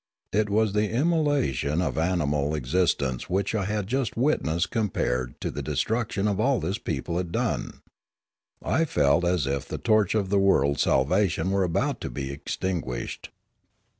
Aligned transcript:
What 0.33 0.49
was 0.49 0.73
the 0.73 0.89
immolation 0.89 1.79
of 1.79 1.95
animal 1.95 2.55
exist 2.55 3.03
ence 3.03 3.29
which 3.29 3.53
I 3.53 3.65
had 3.65 3.85
just 3.85 4.17
witnessed 4.17 4.71
compared 4.71 5.39
to 5.41 5.51
the 5.51 5.61
de 5.61 5.75
struction 5.75 6.27
of 6.27 6.39
all 6.39 6.59
this 6.59 6.79
people 6.79 7.17
had 7.17 7.31
done? 7.31 7.83
I 8.63 8.85
felt 8.85 9.23
as 9.23 9.45
if 9.45 9.67
the 9.67 9.77
torch 9.77 10.15
of 10.15 10.29
the 10.31 10.39
world's 10.39 10.81
salvation 10.81 11.51
were 11.51 11.63
about 11.63 12.01
to 12.01 12.09
be 12.09 12.35
extin 12.35 12.83
guished. 12.83 13.29